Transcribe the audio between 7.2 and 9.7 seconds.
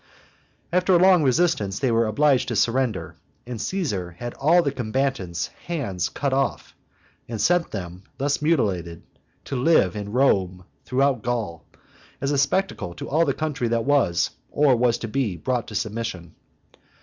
and sent them, thus mutilated, to